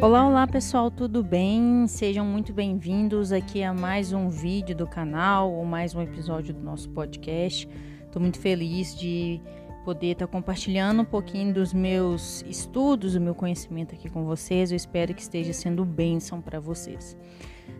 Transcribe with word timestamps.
Olá, 0.00 0.24
olá 0.28 0.46
pessoal, 0.46 0.92
tudo 0.92 1.24
bem? 1.24 1.84
Sejam 1.88 2.24
muito 2.24 2.52
bem-vindos 2.52 3.32
aqui 3.32 3.64
a 3.64 3.74
mais 3.74 4.12
um 4.12 4.28
vídeo 4.28 4.76
do 4.76 4.86
canal 4.86 5.52
ou 5.52 5.64
mais 5.64 5.92
um 5.92 6.00
episódio 6.00 6.54
do 6.54 6.62
nosso 6.62 6.88
podcast. 6.90 7.68
Estou 8.06 8.22
muito 8.22 8.38
feliz 8.38 8.96
de 8.96 9.40
poder 9.84 10.12
estar 10.12 10.28
tá 10.28 10.32
compartilhando 10.32 11.02
um 11.02 11.04
pouquinho 11.04 11.52
dos 11.52 11.74
meus 11.74 12.44
estudos, 12.48 13.14
do 13.14 13.20
meu 13.20 13.34
conhecimento 13.34 13.92
aqui 13.92 14.08
com 14.08 14.24
vocês. 14.24 14.70
Eu 14.70 14.76
espero 14.76 15.12
que 15.12 15.20
esteja 15.20 15.52
sendo 15.52 15.84
bênção 15.84 16.40
para 16.40 16.60
vocês. 16.60 17.16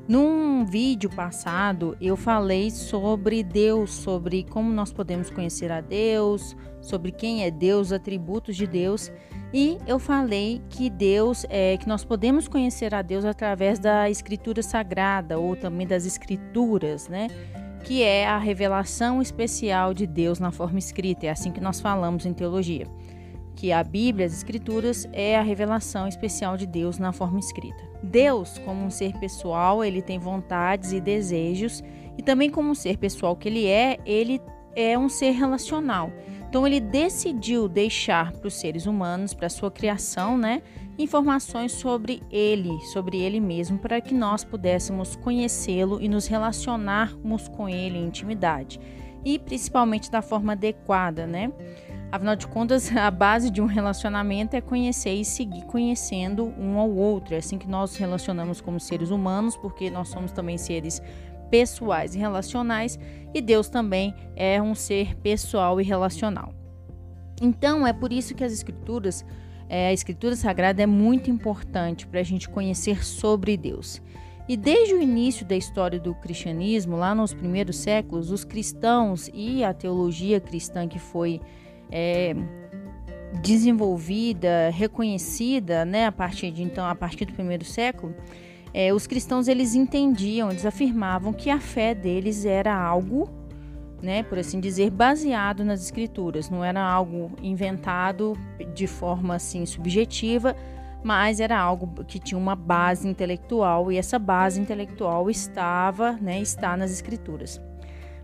Num 0.09 0.65
vídeo 0.65 1.11
passado, 1.11 1.95
eu 2.01 2.17
falei 2.17 2.71
sobre 2.71 3.43
Deus, 3.43 3.91
sobre 3.91 4.43
como 4.43 4.73
nós 4.73 4.91
podemos 4.91 5.29
conhecer 5.29 5.71
a 5.71 5.83
Deus, 5.83 6.57
sobre 6.81 7.13
quem 7.13 7.45
é 7.45 7.51
Deus, 7.51 7.93
atributos 7.93 8.57
de 8.57 8.67
Deus, 8.67 9.13
e 9.53 9.77
eu 9.87 9.99
falei 9.99 10.63
que 10.71 10.89
Deus 10.89 11.45
é 11.51 11.77
que 11.77 11.87
nós 11.87 12.07
podemos 12.07 12.49
conhecer 12.49 12.95
a 12.95 13.03
Deus 13.03 13.25
através 13.25 13.79
da 13.79 14.09
escritura 14.09 14.63
sagrada 14.63 15.39
ou 15.39 15.55
também 15.55 15.87
das 15.87 16.07
escrituras, 16.07 17.07
né? 17.09 17.29
Que 17.85 18.03
é 18.03 18.27
a 18.27 18.39
revelação 18.39 19.21
especial 19.21 19.93
de 19.93 20.07
Deus 20.07 20.39
na 20.39 20.51
forma 20.51 20.79
escrita, 20.79 21.27
é 21.27 21.31
assim 21.31 21.53
que 21.53 21.61
nós 21.61 21.81
falamos 21.81 22.25
em 22.25 22.33
teologia 22.33 22.87
que 23.59 23.73
a 23.73 23.83
Bíblia, 23.83 24.25
as 24.25 24.35
Escrituras, 24.35 25.09
é 25.13 25.37
a 25.37 25.43
revelação 25.43 26.07
especial 26.07 26.57
de 26.57 26.65
Deus 26.65 26.97
na 26.97 27.13
forma 27.13 27.41
escrita. 27.41 27.83
Deus, 28.01 28.57
como 28.59 28.85
um 28.85 28.91
ser 28.91 29.19
pessoal, 29.19 29.85
ele 29.85 30.01
tem 30.01 30.17
vontades 30.17 30.93
e 30.93 31.01
desejos, 31.01 31.83
e 32.17 32.23
também 32.23 32.51
como 32.51 32.71
um 32.71 32.75
ser 32.75 32.99
pessoal 32.99 33.35
que 33.35 33.49
ele 33.49 33.67
é, 33.67 33.99
ele 34.07 34.41
é 34.77 34.97
um 34.97 35.09
ser 35.09 35.33
relacional. 35.33 36.13
Então 36.49 36.65
ele 36.65 36.79
decidiu 36.79 37.69
deixar 37.69 38.31
para 38.31 38.47
os 38.47 38.55
seres 38.55 38.87
humanos, 38.87 39.35
para 39.35 39.49
a 39.49 39.51
sua 39.51 39.73
criação, 39.73 40.39
né, 40.39 40.63
informações 40.97 41.73
sobre 41.73 42.23
ele, 42.31 42.79
sobre 42.93 43.19
ele 43.19 43.41
mesmo, 43.41 43.77
para 43.77 44.01
que 44.01 44.15
nós 44.15 44.45
pudéssemos 44.45 45.17
conhecê-lo 45.17 46.01
e 46.01 46.09
nos 46.09 46.29
relacionarmos 46.29 47.49
com 47.49 47.69
ele 47.69 47.99
em 47.99 48.07
intimidade, 48.07 48.79
e 49.25 49.37
principalmente 49.37 50.13
da 50.13 50.23
forma 50.23 50.53
adequada, 50.53 51.27
né? 51.27 51.53
Afinal 52.11 52.37
de 52.37 52.47
contas, 52.47 52.91
a 52.97 53.11
base 53.11 53.51
de 53.51 53.61
um 53.61 53.67
relacionamento 53.67 54.57
é 54.57 54.61
conhecer 54.61 55.15
e 55.15 55.25
seguir 55.25 55.63
conhecendo 55.67 56.53
um 56.59 56.79
ao 56.79 56.91
outro. 56.91 57.35
É 57.35 57.39
assim 57.39 57.59
que 57.59 57.69
nós 57.69 57.91
nos 57.91 57.99
relacionamos 57.99 58.61
como 58.61 58.81
seres 58.81 59.11
humanos, 59.11 59.57
porque 59.57 59.91
nós 59.91 60.09
somos 60.09 60.33
também 60.33 60.57
seres 60.57 61.03
pessoais 61.51 62.15
e 62.15 62.19
relacionais, 62.19 62.99
e 63.33 63.41
Deus 63.41 63.69
também 63.69 64.15
é 64.37 64.61
um 64.61 64.75
ser 64.75 65.15
pessoal 65.17 65.81
e 65.81 65.85
relacional. 65.85 66.53
Então, 67.41 67.87
é 67.87 67.93
por 67.93 68.13
isso 68.13 68.35
que 68.35 68.45
as 68.45 68.53
escrituras, 68.53 69.25
é, 69.69 69.89
a 69.89 69.93
escritura 69.93 70.37
sagrada 70.37 70.83
é 70.83 70.87
muito 70.87 71.31
importante 71.31 72.07
para 72.07 72.21
a 72.21 72.25
gente 72.25 72.49
conhecer 72.49 73.05
sobre 73.05 73.57
Deus. 73.57 74.03
E 74.49 74.57
desde 74.57 74.95
o 74.95 75.03
início 75.03 75.47
da 75.47 75.55
história 75.55 76.01
do 76.01 76.15
cristianismo, 76.15 76.97
lá 76.97 77.15
nos 77.15 77.35
primeiros 77.35 77.77
séculos, 77.77 78.31
os 78.31 78.45
cristãos 78.45 79.31
e 79.33 79.63
a 79.63 79.75
teologia 79.75 80.41
cristã 80.41 80.89
que 80.89 80.99
foi 80.99 81.41
é, 81.91 82.35
desenvolvida, 83.43 84.71
reconhecida, 84.71 85.85
né, 85.85 86.07
a 86.07 86.13
partir 86.13 86.51
de 86.51 86.63
então, 86.63 86.87
a 86.87 86.95
partir 86.95 87.25
do 87.25 87.33
primeiro 87.33 87.65
século, 87.65 88.15
é, 88.73 88.93
os 88.93 89.07
cristãos 89.07 89.49
eles 89.49 89.75
entendiam, 89.75 90.51
eles 90.51 90.67
afirmavam 90.67 91.33
que 91.33 91.51
a 91.51 91.59
fé 91.59 91.95
deles 91.95 92.45
era 92.45 92.75
algo, 92.75 93.29
né, 94.03 94.23
por 94.23 94.39
assim 94.39 94.61
dizer, 94.61 94.91
baseado 94.91 95.65
nas 95.65 95.83
escrituras, 95.83 96.49
não 96.49 96.65
era 96.65 96.81
algo 96.81 97.33
inventado 97.43 98.37
de 98.75 98.87
forma 98.87 99.35
assim 99.35 99.67
subjetiva, 99.67 100.55
mas 101.03 101.41
era 101.41 101.59
algo 101.59 102.05
que 102.05 102.19
tinha 102.19 102.39
uma 102.39 102.57
base 102.57 103.09
intelectual 103.09 103.91
e 103.91 103.97
essa 103.97 104.19
base 104.19 104.61
intelectual 104.61 105.31
estava, 105.31 106.13
né, 106.13 106.41
está 106.41 106.77
nas 106.77 106.91
escrituras. 106.91 107.61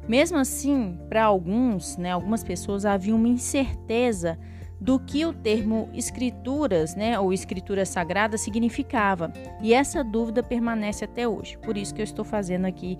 Mesmo 0.08 0.38
assim, 0.38 0.98
para 1.08 1.24
alguns, 1.24 1.96
né, 1.96 2.12
algumas 2.12 2.44
pessoas 2.44 2.84
havia 2.84 3.14
uma 3.14 3.28
incerteza 3.28 4.38
do 4.80 4.98
que 4.98 5.24
o 5.24 5.32
termo 5.32 5.88
escrituras, 5.94 6.94
né, 6.94 7.18
ou 7.18 7.32
escritura 7.32 7.86
sagrada 7.86 8.36
significava. 8.36 9.32
E 9.62 9.72
essa 9.72 10.04
dúvida 10.04 10.42
permanece 10.42 11.04
até 11.04 11.26
hoje. 11.26 11.56
Por 11.58 11.76
isso 11.76 11.94
que 11.94 12.02
eu 12.02 12.04
estou 12.04 12.24
fazendo 12.24 12.66
aqui 12.66 12.98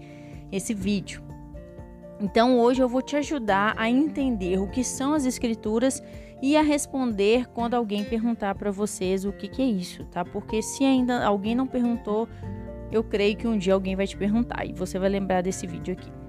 esse 0.50 0.72
vídeo. 0.72 1.22
Então, 2.20 2.58
hoje 2.58 2.82
eu 2.82 2.88
vou 2.88 3.02
te 3.02 3.16
ajudar 3.16 3.74
a 3.76 3.90
entender 3.90 4.58
o 4.58 4.68
que 4.68 4.82
são 4.82 5.12
as 5.12 5.26
escrituras 5.26 6.02
e 6.40 6.56
a 6.56 6.62
responder 6.62 7.46
quando 7.48 7.74
alguém 7.74 8.04
perguntar 8.04 8.54
para 8.54 8.70
vocês 8.70 9.24
o 9.24 9.32
que, 9.32 9.48
que 9.48 9.60
é 9.60 9.66
isso, 9.66 10.04
tá? 10.06 10.24
Porque 10.24 10.62
se 10.62 10.84
ainda 10.84 11.24
alguém 11.24 11.54
não 11.54 11.66
perguntou, 11.66 12.28
eu 12.90 13.02
creio 13.02 13.36
que 13.36 13.48
um 13.48 13.58
dia 13.58 13.74
alguém 13.74 13.96
vai 13.96 14.06
te 14.06 14.16
perguntar 14.16 14.64
e 14.64 14.72
você 14.72 14.98
vai 14.98 15.08
lembrar 15.08 15.42
desse 15.42 15.66
vídeo 15.66 15.92
aqui. 15.92 16.23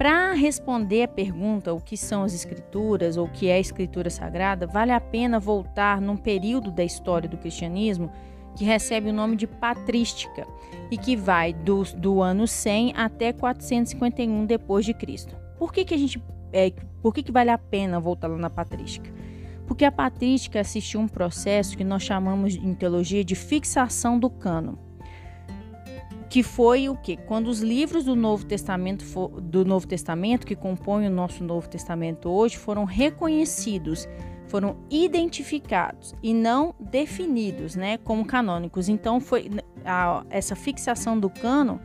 Para 0.00 0.32
responder 0.32 1.02
a 1.02 1.08
pergunta 1.08 1.74
o 1.74 1.78
que 1.78 1.94
são 1.94 2.22
as 2.22 2.32
escrituras 2.32 3.18
ou 3.18 3.26
o 3.26 3.30
que 3.30 3.48
é 3.48 3.56
a 3.56 3.60
escritura 3.60 4.08
sagrada, 4.08 4.66
vale 4.66 4.92
a 4.92 4.98
pena 4.98 5.38
voltar 5.38 6.00
num 6.00 6.16
período 6.16 6.70
da 6.70 6.82
história 6.82 7.28
do 7.28 7.36
cristianismo 7.36 8.10
que 8.56 8.64
recebe 8.64 9.10
o 9.10 9.12
nome 9.12 9.36
de 9.36 9.46
patrística 9.46 10.46
e 10.90 10.96
que 10.96 11.14
vai 11.14 11.52
do, 11.52 11.82
do 11.98 12.22
ano 12.22 12.46
100 12.46 12.94
até 12.96 13.30
451 13.30 14.46
depois 14.46 14.86
de 14.86 14.94
Cristo. 14.94 15.36
Por 15.58 15.70
que, 15.70 15.84
que 15.84 15.92
a 15.92 15.98
gente 15.98 16.18
é, 16.50 16.72
por 17.02 17.12
que, 17.12 17.22
que 17.22 17.30
vale 17.30 17.50
a 17.50 17.58
pena 17.58 18.00
voltar 18.00 18.28
lá 18.28 18.38
na 18.38 18.48
patrística? 18.48 19.12
Porque 19.66 19.84
a 19.84 19.92
patrística 19.92 20.58
assistiu 20.58 20.98
um 20.98 21.08
processo 21.08 21.76
que 21.76 21.84
nós 21.84 22.02
chamamos 22.02 22.54
em 22.54 22.72
teologia 22.72 23.22
de 23.22 23.34
fixação 23.34 24.18
do 24.18 24.30
cânon 24.30 24.76
que 26.30 26.44
foi 26.44 26.88
o 26.88 26.96
que? 26.96 27.16
Quando 27.16 27.48
os 27.48 27.60
livros 27.60 28.04
do 28.04 28.14
Novo 28.14 28.46
Testamento 28.46 29.04
do 29.40 29.64
Novo 29.64 29.86
Testamento 29.86 30.46
que 30.46 30.54
compõem 30.54 31.08
o 31.08 31.10
nosso 31.10 31.42
Novo 31.42 31.68
Testamento 31.68 32.30
hoje 32.30 32.56
foram 32.56 32.84
reconhecidos, 32.84 34.08
foram 34.46 34.76
identificados 34.88 36.14
e 36.22 36.32
não 36.32 36.72
definidos, 36.78 37.74
né, 37.74 37.98
como 37.98 38.24
canônicos. 38.24 38.88
Então 38.88 39.20
foi 39.20 39.50
a, 39.84 40.24
essa 40.30 40.54
fixação 40.54 41.18
do 41.18 41.28
cano 41.28 41.80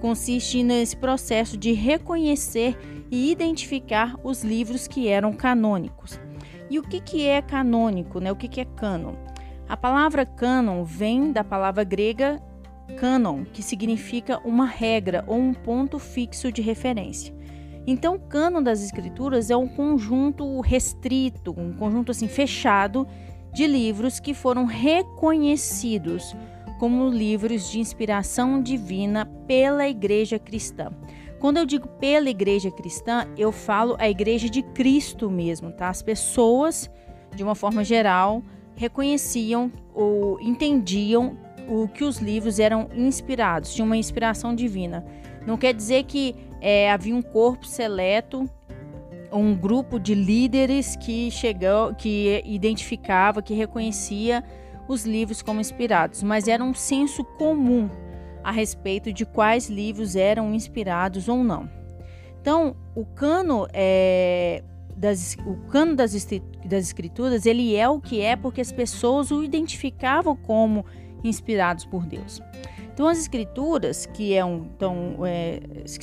consiste 0.00 0.62
nesse 0.62 0.96
processo 0.96 1.56
de 1.56 1.72
reconhecer 1.72 2.76
e 3.12 3.30
identificar 3.30 4.18
os 4.24 4.42
livros 4.42 4.88
que 4.88 5.08
eram 5.08 5.32
canônicos. 5.32 6.20
E 6.68 6.80
o 6.80 6.82
que, 6.82 7.00
que 7.00 7.26
é 7.26 7.40
canônico, 7.40 8.18
né? 8.18 8.32
O 8.32 8.36
que, 8.36 8.48
que 8.48 8.60
é 8.60 8.64
cânon? 8.64 9.14
A 9.68 9.76
palavra 9.76 10.26
cânon 10.26 10.84
vem 10.84 11.32
da 11.32 11.44
palavra 11.44 11.84
grega 11.84 12.42
Canon, 12.98 13.44
que 13.44 13.62
significa 13.62 14.40
uma 14.44 14.66
regra 14.66 15.24
ou 15.26 15.36
um 15.38 15.54
ponto 15.54 15.98
fixo 15.98 16.52
de 16.52 16.62
referência. 16.62 17.34
Então, 17.86 18.14
o 18.14 18.20
cânon 18.20 18.62
das 18.62 18.82
escrituras 18.82 19.50
é 19.50 19.56
um 19.56 19.68
conjunto 19.68 20.60
restrito, 20.60 21.54
um 21.56 21.72
conjunto 21.74 22.10
assim 22.10 22.28
fechado 22.28 23.06
de 23.52 23.66
livros 23.66 24.18
que 24.18 24.32
foram 24.32 24.64
reconhecidos 24.64 26.34
como 26.78 27.08
livros 27.08 27.70
de 27.70 27.78
inspiração 27.78 28.60
divina 28.60 29.26
pela 29.46 29.88
igreja 29.88 30.38
cristã. 30.38 30.90
Quando 31.38 31.58
eu 31.58 31.66
digo 31.66 31.86
pela 31.86 32.30
igreja 32.30 32.70
cristã, 32.70 33.28
eu 33.36 33.52
falo 33.52 33.96
a 33.98 34.08
igreja 34.08 34.48
de 34.48 34.62
Cristo 34.62 35.30
mesmo, 35.30 35.70
tá? 35.70 35.88
As 35.90 36.02
pessoas, 36.02 36.90
de 37.34 37.42
uma 37.42 37.54
forma 37.54 37.84
geral, 37.84 38.42
reconheciam 38.74 39.70
ou 39.94 40.40
entendiam 40.40 41.36
o 41.68 41.88
que 41.88 42.04
os 42.04 42.18
livros 42.18 42.58
eram 42.58 42.88
inspirados, 42.94 43.74
tinham 43.74 43.86
uma 43.86 43.96
inspiração 43.96 44.54
divina. 44.54 45.04
Não 45.46 45.56
quer 45.56 45.74
dizer 45.74 46.04
que 46.04 46.34
é, 46.60 46.90
havia 46.90 47.14
um 47.14 47.22
corpo 47.22 47.66
seleto, 47.66 48.48
um 49.32 49.54
grupo 49.54 49.98
de 49.98 50.14
líderes 50.14 50.96
que 50.96 51.30
chegou, 51.30 51.94
que 51.94 52.42
identificava, 52.44 53.42
que 53.42 53.54
reconhecia 53.54 54.44
os 54.88 55.04
livros 55.04 55.42
como 55.42 55.60
inspirados, 55.60 56.22
mas 56.22 56.46
era 56.46 56.62
um 56.62 56.74
senso 56.74 57.24
comum 57.24 57.88
a 58.42 58.50
respeito 58.50 59.12
de 59.12 59.24
quais 59.24 59.68
livros 59.68 60.14
eram 60.14 60.54
inspirados 60.54 61.28
ou 61.28 61.42
não. 61.42 61.68
Então, 62.40 62.76
o 62.94 63.06
cano 63.06 63.66
é, 63.72 64.62
das, 64.94 65.36
o 65.46 65.56
cano 65.70 65.96
das, 65.96 66.12
das 66.64 66.84
escrituras 66.84 67.46
ele 67.46 67.74
é 67.74 67.88
o 67.88 68.00
que 68.00 68.20
é 68.20 68.36
porque 68.36 68.60
as 68.60 68.70
pessoas 68.70 69.30
o 69.30 69.42
identificavam 69.42 70.36
como 70.36 70.84
inspirados 71.24 71.84
por 71.84 72.04
Deus. 72.04 72.40
Então, 72.92 73.08
as 73.08 73.18
Escrituras, 73.18 74.06
que 74.06 74.34
é 74.34 74.44
um, 74.44 74.68
então, 74.76 75.16
é, 75.24 75.60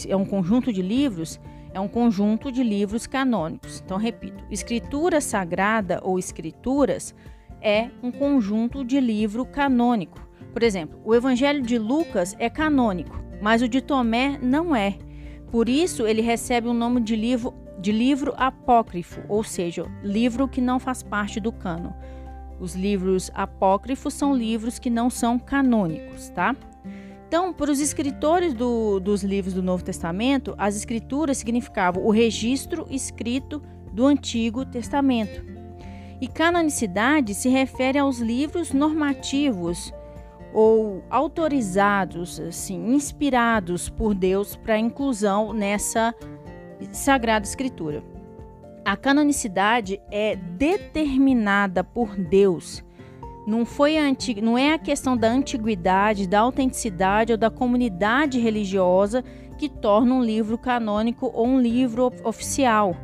é 0.09 0.15
um 0.15 0.25
conjunto 0.25 0.73
de 0.73 0.81
livros, 0.81 1.39
é 1.73 1.79
um 1.79 1.87
conjunto 1.87 2.51
de 2.51 2.63
livros 2.63 3.07
canônicos. 3.07 3.81
Então, 3.85 3.97
repito: 3.97 4.43
Escritura 4.51 5.21
Sagrada 5.21 6.01
ou 6.03 6.19
Escrituras 6.19 7.15
é 7.61 7.89
um 8.03 8.11
conjunto 8.11 8.83
de 8.83 8.99
livro 8.99 9.45
canônico. 9.45 10.19
Por 10.51 10.63
exemplo, 10.63 10.99
o 11.05 11.15
Evangelho 11.15 11.61
de 11.61 11.77
Lucas 11.77 12.35
é 12.37 12.49
canônico, 12.49 13.17
mas 13.41 13.61
o 13.61 13.69
de 13.69 13.79
Tomé 13.79 14.37
não 14.41 14.75
é. 14.75 14.97
Por 15.49 15.69
isso, 15.69 16.05
ele 16.05 16.21
recebe 16.21 16.67
o 16.67 16.73
nome 16.73 16.99
de 16.99 17.15
livro, 17.15 17.53
de 17.79 17.93
livro 17.93 18.33
apócrifo, 18.35 19.21
ou 19.29 19.43
seja, 19.45 19.85
livro 20.03 20.47
que 20.47 20.59
não 20.59 20.77
faz 20.77 21.01
parte 21.01 21.39
do 21.39 21.53
cano 21.53 21.95
Os 22.61 22.75
livros 22.75 23.31
apócrifos 23.33 24.13
são 24.13 24.35
livros 24.35 24.77
que 24.77 24.91
não 24.91 25.09
são 25.09 25.39
canônicos, 25.39 26.29
tá? 26.29 26.55
Então, 27.27 27.51
para 27.51 27.71
os 27.71 27.79
escritores 27.79 28.53
do, 28.53 28.99
dos 28.99 29.23
livros 29.23 29.55
do 29.55 29.63
Novo 29.63 29.83
Testamento, 29.83 30.53
as 30.59 30.75
escrituras 30.75 31.39
significavam 31.39 32.05
o 32.05 32.11
registro 32.11 32.85
escrito 32.87 33.63
do 33.91 34.05
Antigo 34.05 34.63
Testamento. 34.63 35.43
E 36.21 36.27
canonicidade 36.27 37.33
se 37.33 37.49
refere 37.49 37.97
aos 37.97 38.19
livros 38.19 38.71
normativos 38.73 39.91
ou 40.53 41.03
autorizados, 41.09 42.39
assim, 42.39 42.93
inspirados 42.93 43.89
por 43.89 44.13
Deus 44.13 44.55
para 44.55 44.77
inclusão 44.77 45.51
nessa 45.51 46.13
Sagrada 46.91 47.45
Escritura. 47.47 48.10
A 48.83 48.97
canonicidade 48.97 50.01
é 50.09 50.35
determinada 50.35 51.83
por 51.83 52.15
Deus. 52.15 52.83
Não, 53.45 53.63
foi 53.63 53.97
a 53.97 54.03
antig... 54.03 54.41
não 54.41 54.57
é 54.57 54.73
a 54.73 54.79
questão 54.79 55.15
da 55.15 55.29
antiguidade, 55.29 56.27
da 56.27 56.39
autenticidade 56.39 57.31
ou 57.31 57.37
da 57.37 57.51
comunidade 57.51 58.39
religiosa 58.39 59.23
que 59.57 59.69
torna 59.69 60.15
um 60.15 60.23
livro 60.23 60.57
canônico 60.57 61.31
ou 61.31 61.45
um 61.45 61.61
livro 61.61 62.11
oficial. 62.23 62.95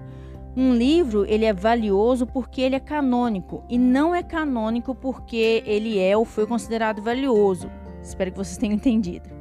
Um 0.55 0.73
livro 0.73 1.23
ele 1.25 1.45
é 1.45 1.53
valioso 1.53 2.25
porque 2.25 2.61
ele 2.61 2.75
é 2.75 2.79
canônico 2.79 3.63
e 3.69 3.77
não 3.77 4.15
é 4.15 4.23
canônico 4.23 4.95
porque 4.95 5.61
ele 5.63 5.99
é 5.99 6.17
ou 6.17 6.25
foi 6.25 6.47
considerado 6.47 7.03
valioso. 7.03 7.69
Espero 8.01 8.31
que 8.31 8.37
vocês 8.37 8.57
tenham 8.57 8.73
entendido. 8.73 9.36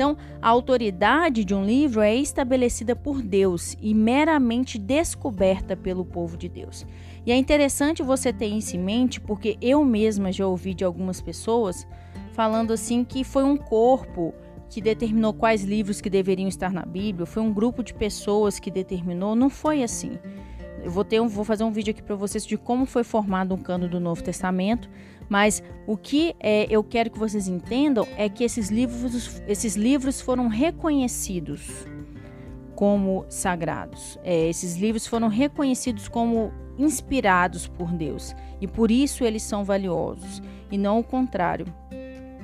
Então, 0.00 0.16
a 0.40 0.48
autoridade 0.48 1.44
de 1.44 1.54
um 1.54 1.62
livro 1.62 2.00
é 2.00 2.14
estabelecida 2.14 2.96
por 2.96 3.20
Deus 3.20 3.76
e 3.82 3.92
meramente 3.92 4.78
descoberta 4.78 5.76
pelo 5.76 6.06
povo 6.06 6.38
de 6.38 6.48
Deus. 6.48 6.86
E 7.26 7.30
é 7.30 7.36
interessante 7.36 8.02
você 8.02 8.32
ter 8.32 8.46
isso 8.46 8.74
em 8.74 8.80
mente 8.80 9.20
porque 9.20 9.58
eu 9.60 9.84
mesma 9.84 10.32
já 10.32 10.46
ouvi 10.46 10.72
de 10.72 10.84
algumas 10.84 11.20
pessoas 11.20 11.86
falando 12.32 12.72
assim 12.72 13.04
que 13.04 13.22
foi 13.22 13.44
um 13.44 13.58
corpo 13.58 14.32
que 14.70 14.80
determinou 14.80 15.34
quais 15.34 15.64
livros 15.64 16.00
que 16.00 16.08
deveriam 16.08 16.48
estar 16.48 16.72
na 16.72 16.86
Bíblia, 16.86 17.26
foi 17.26 17.42
um 17.42 17.52
grupo 17.52 17.82
de 17.82 17.92
pessoas 17.92 18.58
que 18.58 18.70
determinou, 18.70 19.36
não 19.36 19.50
foi 19.50 19.82
assim. 19.82 20.18
Eu 20.82 20.90
vou, 20.90 21.04
ter 21.04 21.20
um, 21.20 21.28
vou 21.28 21.44
fazer 21.44 21.64
um 21.64 21.70
vídeo 21.70 21.90
aqui 21.90 22.02
para 22.02 22.16
vocês 22.16 22.46
de 22.46 22.56
como 22.56 22.86
foi 22.86 23.04
formado 23.04 23.54
um 23.54 23.58
cano 23.58 23.88
do 23.88 24.00
Novo 24.00 24.22
Testamento, 24.22 24.88
mas 25.28 25.62
o 25.86 25.96
que 25.96 26.34
é, 26.40 26.66
eu 26.70 26.82
quero 26.82 27.10
que 27.10 27.18
vocês 27.18 27.46
entendam 27.46 28.06
é 28.16 28.28
que 28.28 28.42
esses 28.42 28.70
livros, 28.70 29.42
esses 29.46 29.76
livros 29.76 30.20
foram 30.20 30.48
reconhecidos 30.48 31.86
como 32.74 33.26
sagrados. 33.28 34.18
É, 34.24 34.48
esses 34.48 34.76
livros 34.76 35.06
foram 35.06 35.28
reconhecidos 35.28 36.08
como 36.08 36.50
inspirados 36.78 37.68
por 37.68 37.92
Deus 37.92 38.34
e 38.58 38.66
por 38.66 38.90
isso 38.90 39.22
eles 39.22 39.42
são 39.42 39.64
valiosos 39.64 40.42
e 40.70 40.78
não 40.78 40.98
o 40.98 41.04
contrário. 41.04 41.66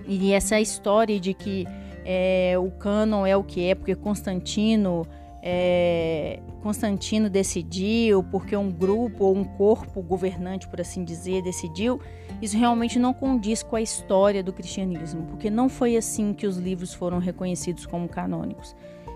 E 0.07 0.33
essa 0.33 0.61
história 0.61 1.19
de 1.19 1.33
que 1.33 1.67
é, 2.05 2.55
o 2.59 2.71
cânon 2.71 3.27
é 3.27 3.37
o 3.37 3.43
que 3.43 3.67
é 3.67 3.75
porque 3.75 3.95
Constantino 3.97 5.07
é, 5.49 6.41
Constantino 6.61 7.31
decidiu, 7.31 8.25
porque 8.25 8.57
um 8.57 8.69
grupo 8.69 9.27
ou 9.27 9.37
um 9.37 9.45
corpo 9.45 10.03
governante, 10.03 10.67
por 10.67 10.81
assim 10.81 11.05
dizer, 11.05 11.41
decidiu, 11.41 12.01
isso 12.43 12.59
realmente 12.59 12.99
não 12.99 13.15
condiz 13.15 13.63
com 13.63 13.77
a 13.77 13.81
história 13.81 14.43
do 14.43 14.53
cristianismo, 14.53 15.23
porque 15.27 15.49
não 15.49 15.69
foi 15.69 15.97
assim 15.97 16.35
que 16.35 16.49
os 16.49 16.57
livros 16.57 16.93
foram 16.93 17.21
reconhecidos 17.21 17.87
como 17.87 18.09
canônicos. 18.09 18.75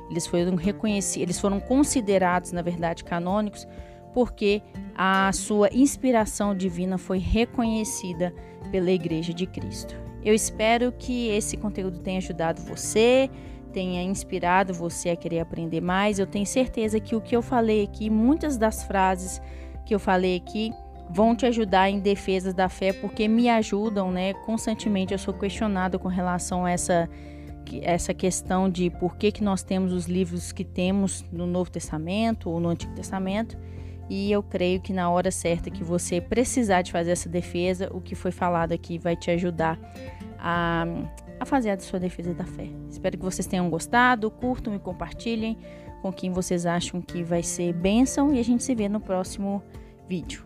Eles 0.08 0.24
foram 0.24 0.54
reconhecidos, 0.54 1.20
eles 1.20 1.40
foram 1.40 1.58
considerados, 1.58 2.52
na 2.52 2.62
verdade, 2.62 3.02
canônicos, 3.02 3.66
porque 4.14 4.62
a 4.94 5.32
sua 5.32 5.68
inspiração 5.72 6.54
divina 6.54 6.96
foi 6.96 7.18
reconhecida 7.18 8.32
pela 8.70 8.92
Igreja 8.92 9.34
de 9.34 9.46
Cristo. 9.48 9.96
Eu 10.24 10.32
espero 10.32 10.92
que 10.92 11.26
esse 11.26 11.56
conteúdo 11.56 11.98
tenha 11.98 12.18
ajudado 12.18 12.62
você 12.62 13.28
tenha 13.70 14.02
inspirado 14.02 14.74
você 14.74 15.10
a 15.10 15.16
querer 15.16 15.40
aprender 15.40 15.80
mais. 15.80 16.18
Eu 16.18 16.26
tenho 16.26 16.46
certeza 16.46 17.00
que 17.00 17.16
o 17.16 17.20
que 17.20 17.34
eu 17.34 17.42
falei 17.42 17.84
aqui, 17.84 18.10
muitas 18.10 18.56
das 18.56 18.84
frases 18.84 19.40
que 19.86 19.94
eu 19.94 19.98
falei 19.98 20.36
aqui, 20.36 20.72
vão 21.08 21.34
te 21.34 21.44
ajudar 21.46 21.90
em 21.90 21.98
defesa 21.98 22.52
da 22.52 22.68
fé, 22.68 22.92
porque 22.92 23.26
me 23.26 23.48
ajudam, 23.48 24.10
né? 24.12 24.32
Constantemente 24.34 25.12
eu 25.12 25.18
sou 25.18 25.34
questionada 25.34 25.98
com 25.98 26.08
relação 26.08 26.64
a 26.64 26.70
essa 26.70 27.08
essa 27.82 28.12
questão 28.12 28.68
de 28.68 28.90
por 28.90 29.16
que, 29.16 29.30
que 29.30 29.44
nós 29.44 29.62
temos 29.62 29.92
os 29.92 30.06
livros 30.06 30.50
que 30.50 30.64
temos 30.64 31.24
no 31.30 31.46
Novo 31.46 31.70
Testamento 31.70 32.50
ou 32.50 32.58
no 32.58 32.68
Antigo 32.68 32.92
Testamento. 32.94 33.56
E 34.08 34.32
eu 34.32 34.42
creio 34.42 34.80
que 34.80 34.92
na 34.92 35.08
hora 35.08 35.30
certa 35.30 35.70
que 35.70 35.84
você 35.84 36.20
precisar 36.20 36.82
de 36.82 36.90
fazer 36.90 37.12
essa 37.12 37.28
defesa, 37.28 37.88
o 37.92 38.00
que 38.00 38.16
foi 38.16 38.32
falado 38.32 38.72
aqui 38.72 38.98
vai 38.98 39.14
te 39.14 39.30
ajudar 39.30 39.78
a 40.36 40.84
a 41.40 41.46
fazer 41.46 41.70
a 41.70 41.78
sua 41.80 41.98
defesa 41.98 42.34
da 42.34 42.44
fé. 42.44 42.68
Espero 42.90 43.16
que 43.16 43.24
vocês 43.24 43.46
tenham 43.46 43.68
gostado, 43.70 44.30
curtam 44.30 44.74
e 44.74 44.78
compartilhem 44.78 45.58
com 46.02 46.12
quem 46.12 46.30
vocês 46.30 46.66
acham 46.66 47.00
que 47.00 47.22
vai 47.22 47.42
ser 47.42 47.72
bênção 47.72 48.32
e 48.32 48.38
a 48.38 48.44
gente 48.44 48.62
se 48.62 48.74
vê 48.74 48.88
no 48.88 49.00
próximo 49.00 49.62
vídeo 50.06 50.44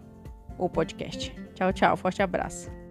ou 0.56 0.70
podcast. 0.70 1.34
Tchau, 1.54 1.72
tchau, 1.72 1.96
forte 1.96 2.22
abraço. 2.22 2.83